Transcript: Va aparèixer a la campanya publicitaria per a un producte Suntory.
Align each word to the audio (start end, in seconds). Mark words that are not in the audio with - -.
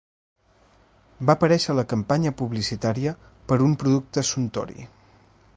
Va 1.29 1.35
aparèixer 1.39 1.69
a 1.73 1.75
la 1.81 1.85
campanya 1.93 2.33
publicitaria 2.41 3.15
per 3.53 3.61
a 3.61 3.67
un 3.71 3.79
producte 3.85 4.29
Suntory. 4.35 4.93